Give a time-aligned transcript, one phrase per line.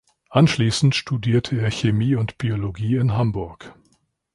[0.31, 3.75] Anschließend studierte er Chemie und Biologie in Hamburg.